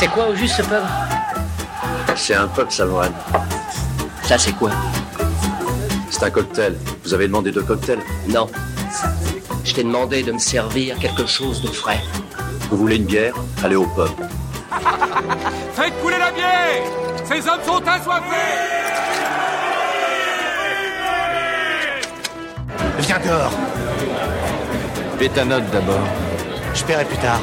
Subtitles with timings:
[0.00, 0.82] C'est quoi au juste ce pub
[2.16, 3.12] C'est un pub, Savoine.
[4.22, 4.70] Ça c'est quoi
[6.08, 6.74] C'est un cocktail.
[7.04, 8.48] Vous avez demandé deux cocktails Non.
[9.62, 12.00] Je t'ai demandé de me servir quelque chose de frais.
[12.70, 14.08] Vous voulez une bière Allez au pub.
[15.74, 16.82] Faites couler la bière
[17.26, 18.56] Ces hommes sont assoiffés
[23.00, 23.52] Viens dehors.
[25.18, 26.08] Fais ta note d'abord.
[26.72, 27.42] Je paierai plus tard.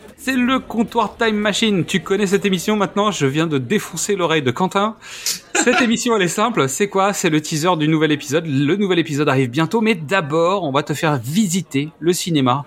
[0.23, 4.43] C'est le comptoir Time Machine, tu connais cette émission maintenant, je viens de défoncer l'oreille
[4.43, 4.95] de Quentin.
[5.55, 7.11] Cette émission elle est simple, c'est quoi?
[7.11, 10.83] C'est le teaser du nouvel épisode, le nouvel épisode arrive bientôt, mais d'abord on va
[10.83, 12.65] te faire visiter le cinéma.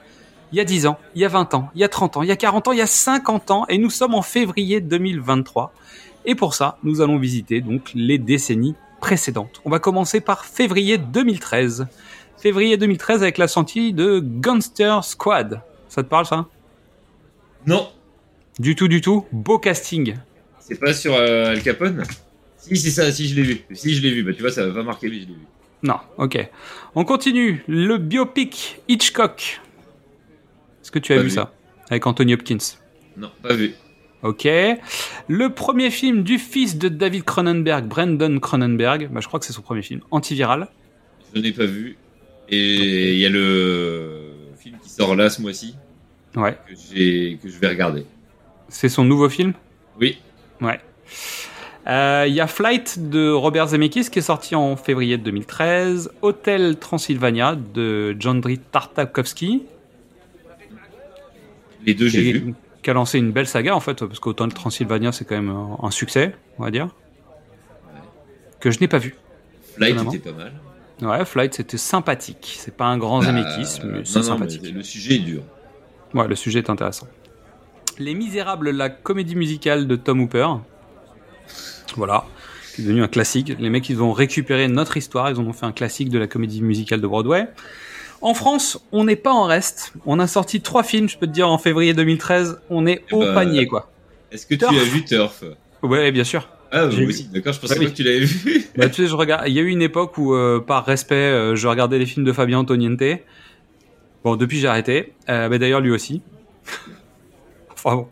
[0.51, 2.23] Il y a 10 ans, il y a 20 ans, il y a 30 ans,
[2.23, 4.81] il y a 40 ans, il y a 50 ans, et nous sommes en février
[4.81, 5.73] 2023.
[6.25, 9.61] Et pour ça, nous allons visiter donc les décennies précédentes.
[9.65, 11.87] On va commencer par février 2013.
[12.37, 15.61] Février 2013 avec la sortie de Gunster Squad.
[15.89, 16.47] Ça te parle ça?
[17.67, 17.91] Non,
[18.59, 19.27] Du tout, du tout.
[19.33, 20.17] Beau casting.
[20.61, 22.03] c'est pas sur euh, Al Capone
[22.57, 23.61] Si, c'est ça, si je l'ai vu.
[23.73, 25.47] Si je l'ai vu, bah tu vois, ça va pas marquer, mais je l'ai vu.
[25.83, 26.49] Non, ok.
[26.95, 27.63] On continue.
[27.69, 29.61] Le biopic Hitchcock.
[30.83, 31.31] Est-ce que tu as vu, vu.
[31.31, 31.53] ça?
[31.91, 32.57] Avec Anthony Hopkins.
[33.17, 33.75] Non, pas vu.
[34.23, 34.49] Ok.
[35.29, 39.09] Le premier film du fils de David Cronenberg, Brandon Cronenberg.
[39.13, 40.01] Bah, je crois que c'est son premier film.
[40.11, 40.69] Antiviral.
[41.35, 41.99] Je n'ai pas vu.
[42.49, 45.75] Et il y a le film qui sort là ce mois-ci
[46.37, 46.57] Ouais.
[46.67, 48.07] que, je vais regarder.
[48.69, 49.53] C'est son nouveau film?
[50.01, 50.19] Oui,
[50.61, 50.81] Ouais.
[51.87, 56.11] Euh, Il y a Flight de Robert Zemeckis qui est sorti en février 2013.
[56.23, 59.65] Hotel Transylvania de Jandry Tartakovsky.
[61.85, 62.55] les deux j'ai qui, vu.
[62.83, 65.91] qui a lancé une belle saga en fait, parce qu'Hotel Transylvania c'est quand même un,
[65.91, 66.89] succès, on va dire.
[68.61, 69.15] Que je n'ai pas vu.
[69.77, 70.13] Flight étonnamment.
[70.15, 70.53] était pas mal.
[71.03, 72.57] Ouais, Flight c'était sympathique.
[72.59, 74.63] C'est pas un grand Zemeckis, Euh, mais c'est sympathique.
[74.65, 75.43] mais le sujet est dur.
[76.15, 77.09] Ouais, le sujet est intéressant.
[77.99, 80.47] Les Misérables, la comédie musicale de Tom Hooper.
[81.97, 82.25] Voilà,
[82.75, 83.53] qui est devenu un classique.
[83.59, 86.27] Les mecs, ils ont récupéré notre histoire, ils en ont fait un classique de la
[86.27, 87.47] comédie musicale de Broadway.
[88.21, 89.93] En France, on n'est pas en reste.
[90.07, 92.59] On a sorti trois films, je peux te dire, en février 2013.
[92.71, 93.91] On est Eh au bah, panier, quoi.
[94.33, 95.45] Est-ce que tu as vu Turf?
[95.83, 96.49] Ouais, bien sûr.
[96.73, 97.91] Ah, moi aussi, d'accord, je pensais Ouais, pas oui.
[97.93, 98.65] que tu l'avais vu.
[98.77, 99.45] Bah, tu sais, je regarde.
[99.47, 102.25] Il y a eu une époque où, euh, par respect, euh, je regardais les films
[102.25, 103.03] de Fabien Antoniente.
[104.25, 105.13] Bon, depuis j'ai arrêté.
[105.29, 106.23] Euh, mais d'ailleurs lui aussi.
[107.73, 108.09] enfin bon.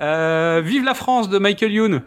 [0.00, 2.02] Euh, Vive la France de Michael Youn.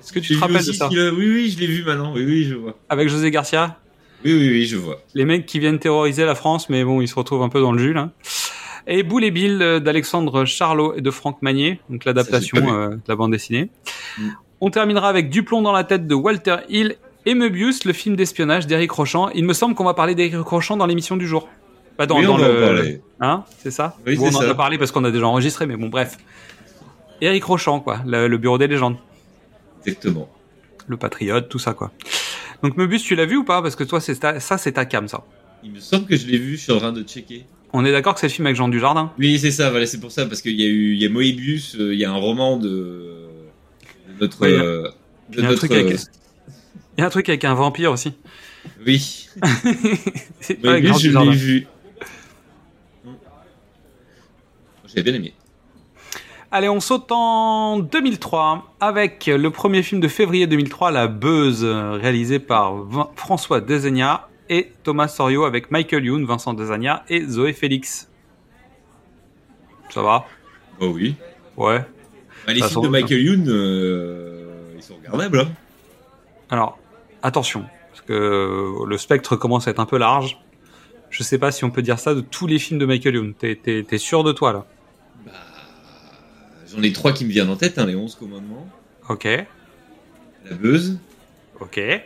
[0.00, 2.12] Est-ce que tu te rappelles de ça Oui, oui, je l'ai vu maintenant.
[2.14, 2.76] Oui, oui, je vois.
[2.90, 3.78] Avec José Garcia.
[4.24, 5.00] Oui, oui, oui, je vois.
[5.14, 7.72] Les mecs qui viennent terroriser la France, mais bon, ils se retrouvent un peu dans
[7.72, 8.10] le jus là.
[8.86, 13.02] Et Boule et Bill euh, d'Alexandre Charlot et de Franck Magnier, donc l'adaptation euh, de
[13.08, 13.70] la bande dessinée.
[14.18, 14.28] Mm.
[14.60, 18.14] On terminera avec Du plomb dans la tête de Walter Hill et Möbius, le film
[18.14, 19.30] d'espionnage d'Éric Rochant.
[19.30, 21.48] Il me semble qu'on va parler d'Éric Rochant dans l'émission du jour.
[21.96, 22.44] Pas dans, oui, dans on le...
[22.44, 23.00] en parler.
[23.20, 24.50] Hein, c'est ça Oui, Bon, On en ça.
[24.50, 26.16] a parlé parce qu'on a déjà enregistré, mais bon, bref.
[27.20, 28.96] Éric Rochant, quoi, le, le bureau des légendes,
[29.86, 30.28] Exactement.
[30.88, 31.92] le patriote, tout ça, quoi.
[32.62, 33.62] Donc Möbius, tu l'as vu ou pas?
[33.62, 35.24] Parce que toi, c'est ta- ça, c'est ta cam, ça.
[35.62, 37.46] Il me semble que je l'ai vu, je suis en train de checker.
[37.72, 39.12] On est d'accord que c'est le film avec Jean Dujardin?
[39.18, 41.08] Oui, c'est ça, voilà, c'est pour ça, parce qu'il y a eu, il y a
[41.08, 44.82] Moebius, euh, il y a un roman de, de notre, Oui, il y a- euh,
[45.30, 45.98] de il y a un notre, truc avec- euh,
[46.98, 48.12] Il y a un truc avec un vampire aussi.
[48.86, 49.28] oui,
[50.62, 51.66] Moebius, je l'ai vu.
[54.94, 55.34] J'ai bien aimé.
[56.50, 62.38] Allez, on saute en 2003 avec le premier film de février 2003, La Beuse, réalisé
[62.38, 62.74] par
[63.16, 68.08] François Desegna et Thomas Sorio avec Michael Youn, Vincent Desagna et Zoé Félix.
[69.90, 70.26] Ça va?
[70.80, 71.14] Bah oui.
[71.56, 71.84] Ouais.
[72.46, 75.40] Bah, les Ça films de Michael Youn, euh, ils sont regardables.
[75.40, 75.52] Hein.
[76.50, 76.78] Alors,
[77.22, 80.38] attention, parce que le spectre commence à être un peu large.
[81.10, 83.34] Je sais pas si on peut dire ça de tous les films de Michael Youn.
[83.34, 84.66] T'es, sûr de toi là?
[86.74, 88.68] J'en ai trois qui me viennent en tête, hein, les 11 commandements,
[89.08, 90.98] Ok, La Beuse
[91.60, 91.78] ok.
[91.78, 92.02] et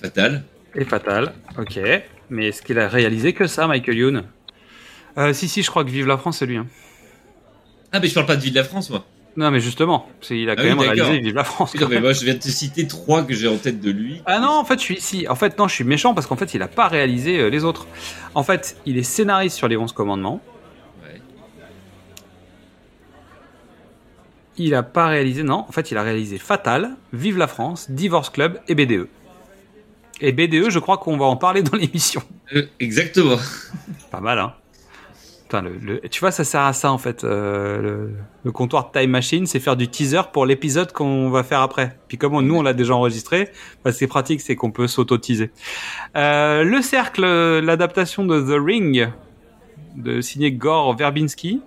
[0.00, 0.44] Fatal.
[0.74, 1.80] Et Fatal, ok.
[2.30, 4.22] Mais est-ce qu'il a réalisé que ça, Michael Youn?
[5.16, 6.58] Euh, Si, si, je crois que Vive la France, c'est lui.
[6.58, 6.66] hein.
[7.92, 9.06] Ah, mais je parle pas de Vie de la France, moi.
[9.36, 11.72] Non, mais justement, il a quand Ah oui, même réalisé Vive la France.
[11.72, 13.90] Quand non, mais moi, je viens de te citer trois que j'ai en tête de
[13.90, 14.20] lui.
[14.26, 15.26] Ah non, en fait, je suis ici.
[15.28, 17.64] En fait, non, je suis méchant parce qu'en fait, il a pas réalisé euh, les
[17.64, 17.86] autres.
[18.34, 20.42] En fait, il est scénariste sur les 11 commandements.
[24.58, 25.64] Il a pas réalisé, non.
[25.68, 29.06] En fait, il a réalisé Fatal, Vive la France, Divorce Club et BDE.
[30.20, 32.20] Et BDE, je crois qu'on va en parler dans l'émission.
[32.54, 33.36] Euh, exactement.
[34.10, 34.54] Pas mal, hein
[35.44, 37.24] Putain, le, le- tu vois, ça sert à ça en fait.
[37.24, 38.10] euh, le,
[38.44, 41.96] le comptoir Time Machine, c'est faire du teaser pour l'épisode qu'on va faire après.
[42.08, 43.48] Puis comme on- nous, on l'a déjà enregistré,
[43.84, 45.50] bah, c'est pratique, c'est qu'on peut s'auto-teaser.
[46.16, 47.22] Euh, le Cercle,
[47.60, 49.08] l'adaptation de The Ring,
[49.96, 51.62] de signé Gore Verbinski.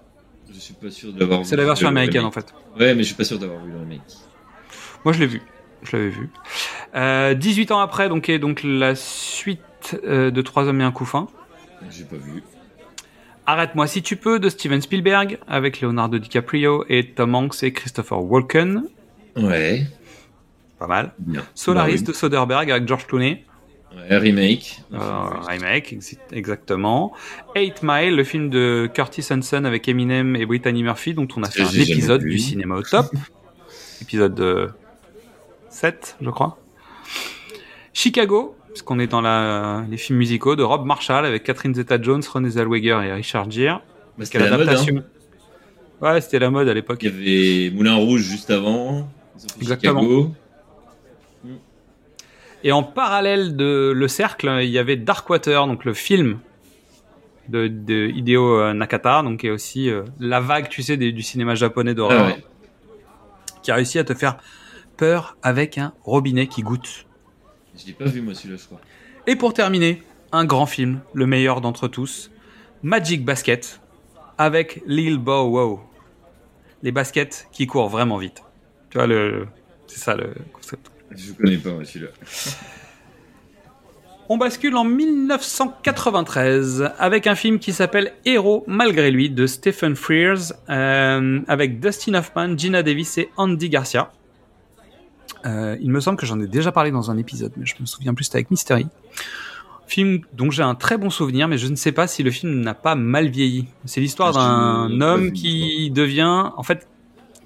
[0.53, 1.45] Je suis pas sûr d'avoir vu.
[1.45, 2.53] C'est la version américaine en fait.
[2.79, 4.01] Ouais, mais je suis pas sûr d'avoir vu le remake.
[5.03, 5.41] Moi, je l'ai vu.
[5.83, 6.29] Je l'avais vu.
[6.95, 10.91] Euh, 18 ans après, donc, est donc la suite euh, de Trois hommes et un
[10.91, 11.27] couffin.
[11.89, 12.43] J'ai pas vu.
[13.47, 18.23] Arrête-moi si tu peux de Steven Spielberg avec Leonardo DiCaprio et Tom Hanks et Christopher
[18.23, 18.83] Walken.
[19.35, 19.87] Ouais.
[20.77, 21.13] Pas mal.
[21.17, 21.43] Bien.
[21.55, 23.43] Solaris Bah de Soderbergh avec George Clooney.
[23.95, 24.81] Ouais, remake.
[24.93, 24.97] Euh,
[25.47, 27.13] remake, ex- exactement.
[27.55, 31.49] Eight Mile, le film de Curtis Hanson avec Eminem et Brittany Murphy, dont on a
[31.49, 33.07] fait un épisode du cinéma au top.
[34.01, 34.67] épisode euh,
[35.69, 36.57] 7, je crois.
[37.93, 42.49] Chicago, puisqu'on est dans la, les films musicaux de Rob Marshall avec Catherine Zeta-Jones, Renée
[42.49, 43.81] Zellweger et Richard Gere.
[44.17, 45.03] Bah, Quelle c'était la mode, hein.
[46.01, 46.99] Ouais, c'était la mode à l'époque.
[47.03, 49.07] Il y avait Moulin Rouge juste avant.
[49.59, 50.01] Exactement.
[50.01, 50.31] Chicago.
[52.63, 56.39] Et en parallèle de Le Cercle, il y avait Darkwater, donc le film
[57.49, 61.23] de, de Hideo Nakata, donc qui est aussi euh, la vague, tu sais, des- du
[61.23, 62.43] cinéma japonais d'horreur, Ah ouais.
[63.63, 64.37] qui a réussi à te faire
[64.97, 67.07] peur avec un robinet qui goûte.
[67.75, 68.79] Je l'ai pas vu, moi, celui-là, je crois.
[69.27, 72.31] Et pour terminer, un grand film, le meilleur d'entre tous,
[72.83, 73.81] Magic Basket,
[74.37, 75.81] avec Lil Bow Wow.
[76.83, 78.43] Les baskets qui courent vraiment vite.
[78.89, 79.47] Tu vois, le...
[79.87, 80.91] c'est ça le concept.
[81.15, 82.11] Je connais pas, celui-là.
[84.29, 90.53] On bascule en 1993 avec un film qui s'appelle Héros malgré lui de Stephen Frears
[90.69, 94.13] euh, avec Dustin Hoffman, Gina Davis et Andy Garcia.
[95.45, 97.85] Euh, il me semble que j'en ai déjà parlé dans un épisode, mais je me
[97.85, 98.87] souviens plus, c'était avec Mystery.
[99.87, 102.61] Film dont j'ai un très bon souvenir, mais je ne sais pas si le film
[102.61, 103.67] n'a pas mal vieilli.
[103.83, 106.87] C'est l'histoire d'un homme qui devient, en fait,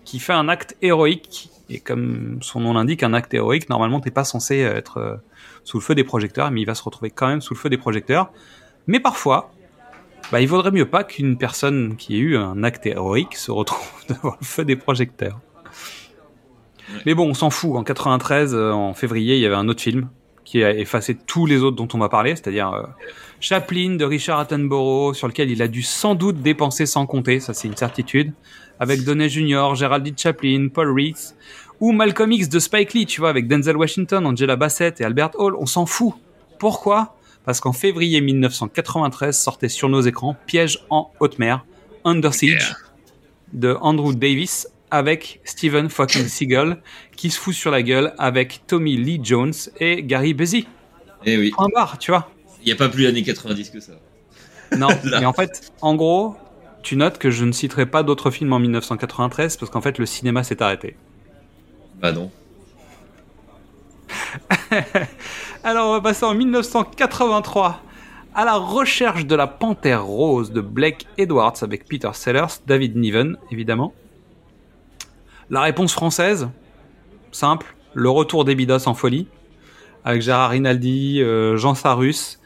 [0.03, 1.49] qui fait un acte héroïque.
[1.69, 5.15] Et comme son nom l'indique, un acte héroïque, normalement, t'es pas censé être euh,
[5.63, 7.69] sous le feu des projecteurs, mais il va se retrouver quand même sous le feu
[7.69, 8.31] des projecteurs.
[8.87, 9.51] Mais parfois,
[10.31, 13.87] bah, il vaudrait mieux pas qu'une personne qui ait eu un acte héroïque se retrouve
[14.09, 15.39] devant le feu des projecteurs.
[17.05, 17.75] Mais bon, on s'en fout.
[17.75, 20.09] En 93, euh, en février, il y avait un autre film
[20.45, 22.83] qui a effacé tous les autres dont on va parler, c'est-à-dire euh,
[23.41, 27.53] Chaplin de Richard Attenborough, sur lequel il a dû sans doute dépenser sans compter, ça
[27.53, 28.31] c'est une certitude,
[28.79, 31.35] avec Downey Jr., Geraldine Chaplin, Paul Reese,
[31.79, 35.31] ou Malcolm X de Spike Lee, tu vois, avec Denzel Washington, Angela Bassett et Albert
[35.35, 36.13] Hall, on s'en fout.
[36.59, 37.15] Pourquoi?
[37.43, 41.65] Parce qu'en février 1993 sortait sur nos écrans Piège en haute mer,
[42.03, 42.75] Under Siege,
[43.53, 46.77] de Andrew Davis, avec Steven fucking Seagal,
[47.17, 50.65] qui se fout sur la gueule avec Tommy Lee Jones et Gary Busey.
[51.25, 51.51] Eh oui.
[51.51, 52.29] Point barre, tu vois.
[52.61, 53.91] Il n'y a pas plus années 90 que ça.
[54.77, 56.37] Non, mais en fait, en gros,
[56.81, 60.05] tu notes que je ne citerai pas d'autres films en 1993 parce qu'en fait, le
[60.05, 60.95] cinéma s'est arrêté.
[61.99, 62.31] Bah non.
[65.63, 67.81] Alors, on va passer en 1983
[68.33, 73.37] à la recherche de la panthère rose de Blake Edwards avec Peter Sellers, David Niven,
[73.51, 73.93] évidemment.
[75.51, 76.49] La réponse française,
[77.31, 78.55] simple, le retour des
[78.87, 79.27] en folie,
[80.03, 82.39] avec Gérard Rinaldi, euh, Jean Sarus.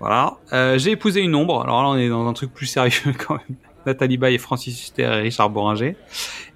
[0.00, 0.38] Voilà.
[0.52, 1.62] Euh, J'ai épousé une ombre.
[1.62, 3.56] Alors là, on est dans un truc plus sérieux quand même.
[3.84, 5.96] Nathalie Baye Francis Huster et Richard Boringer.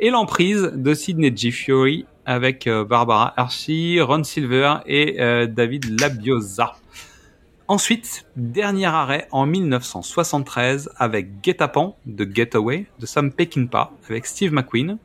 [0.00, 1.50] Et l'emprise de Sidney G.
[1.50, 6.76] Fury avec euh, Barbara Hershey, Ron Silver et David Labiosa.
[7.68, 14.98] Ensuite, dernier arrêt en 1973 avec Guet-apens de Getaway de Sam Peckinpah avec Steve McQueen.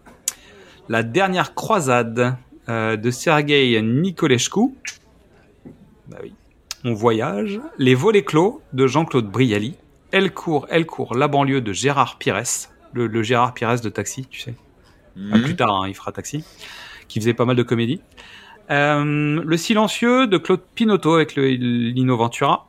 [0.89, 2.38] La dernière croisade
[2.70, 4.74] euh, de Sergei Nikolescu.
[6.08, 6.34] Bah oui.
[6.84, 7.60] On voyage.
[7.77, 9.75] Les volets clos de Jean-Claude Brialy.
[10.12, 12.44] Elle court, elle court, la banlieue de Gérard Pires.
[12.94, 14.56] Le, le Gérard Pires de Taxi, tu sais.
[15.17, 15.41] Mhm.
[15.41, 16.44] plus tard, hein, il fera Taxi.
[17.08, 18.01] Qui faisait pas mal de comédies.
[18.70, 22.67] Euh, le silencieux de Claude Pinotto avec le, Lino Ventura.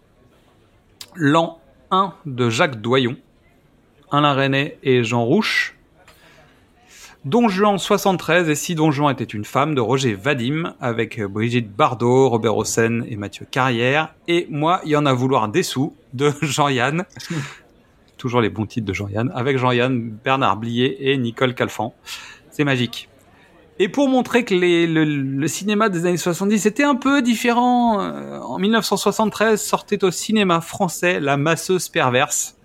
[1.14, 1.60] L'an
[1.90, 3.16] 1 de Jacques Doyon.
[4.10, 5.76] Alain René et Jean Rouche.
[7.24, 11.68] Don Juan 73 et Si Don Juan était une femme de Roger Vadim avec Brigitte
[11.68, 14.14] Bardot, Robert Hossein et Mathieu Carrière.
[14.28, 17.04] Et moi, il y en a vouloir des sous de Jean-Yann.
[18.18, 19.32] Toujours les bons titres de Jean-Yann.
[19.34, 21.92] Avec Jean-Yann, Bernard Blier et Nicole Calfan.
[22.52, 23.08] C'est magique.
[23.80, 28.38] Et pour montrer que le, le cinéma des années 70 était un peu différent, euh,
[28.38, 32.56] en 1973 sortait au cinéma français La masseuse perverse,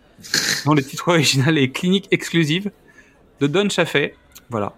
[0.65, 2.71] dont le titre original est Clinique exclusive,
[3.39, 4.15] de Don Chaffet.
[4.53, 4.73] Voilà.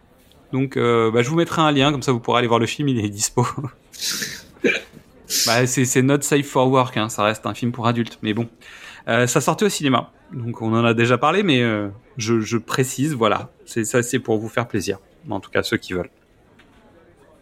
[0.54, 2.66] Donc, euh, bah, je vous mettrai un lien, comme ça vous pourrez aller voir le
[2.66, 3.46] film, il est dispo.
[5.48, 8.48] Bah, c'est not safe for work, hein, ça reste un film pour adultes, mais bon.
[9.08, 12.58] Euh, ça sortait au cinéma, donc on en a déjà parlé, mais euh, je, je
[12.58, 16.12] précise, voilà, c'est ça, c'est pour vous faire plaisir, en tout cas ceux qui veulent.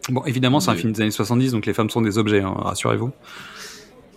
[0.08, 0.80] Bon, évidemment, c'est un Oui.
[0.80, 3.10] film des années 70, donc les femmes sont des objets, hein, rassurez-vous.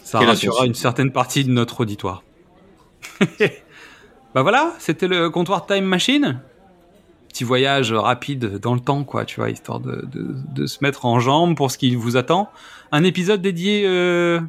[0.04, 0.68] Ça Quelle rassurera attention.
[0.70, 2.24] une certaine partie de notre auditoire.
[4.34, 6.42] bah voilà, c'était le comptoir Time Machine.
[7.38, 11.06] Petit voyage rapide dans le temps, quoi, tu vois, histoire de, de, de se mettre
[11.06, 12.50] en jambe pour ce qui vous attend.
[12.92, 14.40] Un épisode dédié euh,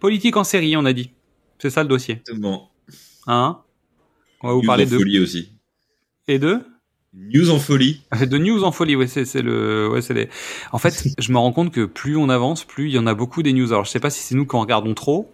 [0.00, 1.12] politique en série, on a dit.
[1.60, 2.14] C'est ça le dossier.
[2.14, 2.72] Exactement.
[3.28, 3.60] Hein?
[4.40, 5.52] On va vous News parler en de folie aussi.
[6.26, 6.62] et de?
[7.14, 8.00] News en folie.
[8.28, 8.96] de news en folie.
[8.96, 10.28] Ouais, c'est le ouais, c'est les.
[10.72, 13.14] En fait, je me rends compte que plus on avance, plus il y en a
[13.14, 13.72] beaucoup des news.
[13.72, 15.32] Alors, je sais pas si c'est nous qui en regardons trop,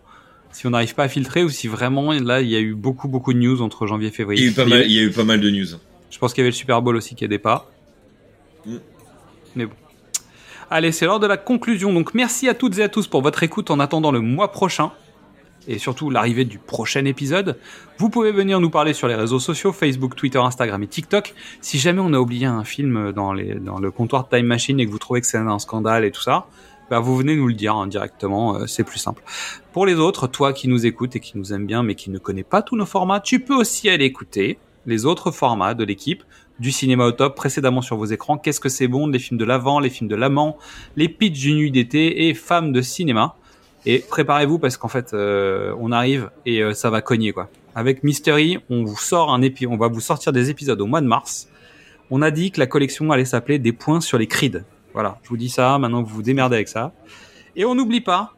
[0.52, 3.08] si on n'arrive pas à filtrer ou si vraiment là il y a eu beaucoup
[3.08, 4.42] beaucoup de news entre janvier et février.
[4.42, 5.78] Il y a eu pas Mais mal, il y a eu pas mal de news.
[6.10, 7.70] Je pense qu'il y avait le Super Bowl aussi qui aidait pas.
[8.66, 8.76] Mm.
[9.56, 9.74] Mais bon.
[10.70, 11.92] Allez, c'est l'heure de la conclusion.
[11.92, 14.92] Donc merci à toutes et à tous pour votre écoute en attendant le mois prochain
[15.66, 17.58] et surtout l'arrivée du prochain épisode.
[17.98, 21.34] Vous pouvez venir nous parler sur les réseaux sociaux, Facebook, Twitter, Instagram et TikTok.
[21.60, 24.86] Si jamais on a oublié un film dans, les, dans le comptoir Time Machine et
[24.86, 26.46] que vous trouvez que c'est un scandale et tout ça,
[26.90, 29.22] bah vous venez nous le dire hein, directement, euh, c'est plus simple.
[29.72, 32.18] Pour les autres, toi qui nous écoutes et qui nous aime bien mais qui ne
[32.18, 36.22] connaît pas tous nos formats, tu peux aussi aller écouter les autres formats de l'équipe
[36.58, 38.36] du cinéma au top précédemment sur vos écrans.
[38.36, 40.58] Qu'est-ce que c'est bon Les films de l'avant, les films de l'amant,
[40.96, 43.36] les pitchs d'une nuit d'été et femmes de cinéma.
[43.86, 47.48] Et préparez-vous parce qu'en fait, euh, on arrive et euh, ça va cogner quoi.
[47.74, 51.00] Avec Mystery, on vous sort un épi, on va vous sortir des épisodes au mois
[51.00, 51.48] de mars.
[52.10, 54.64] On a dit que la collection allait s'appeler Des points sur les crides.
[54.92, 55.78] Voilà, je vous dis ça.
[55.78, 56.92] Maintenant, vous vous démerdez avec ça.
[57.56, 58.34] Et on n'oublie pas,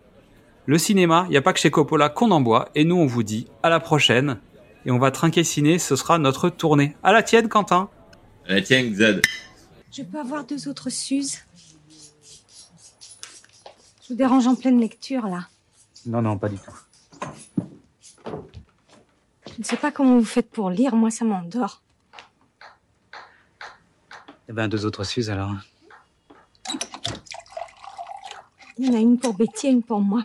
[0.67, 2.69] le cinéma, il n'y a pas que chez Coppola qu'on en boit.
[2.75, 4.39] Et nous, on vous dit à la prochaine.
[4.85, 6.97] Et on va trinquer ciné, ce sera notre tournée.
[7.03, 7.89] À la tienne, Quentin.
[8.47, 9.23] La tienne, Zad.
[9.93, 11.39] Je peux avoir deux autres Suzes
[14.03, 15.47] Je vous dérange en pleine lecture, là.
[16.07, 16.77] Non, non, pas du tout.
[19.47, 21.83] Je ne sais pas comment vous faites pour lire, moi ça m'endort.
[24.49, 25.53] Eh ben, deux autres Suzes alors.
[28.79, 30.25] Il y en a une pour Betty et une pour moi.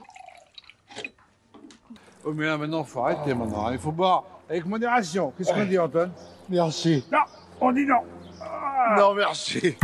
[2.23, 3.69] Oh, mais là, maintenant, faut arrêter maintenant.
[3.71, 5.33] Il faut boire avec modération.
[5.37, 6.11] Qu'est-ce qu'on dit, Antoine?
[6.49, 7.03] Merci.
[7.11, 7.19] Non,
[7.61, 8.01] on dit non.
[8.97, 9.77] Non, merci.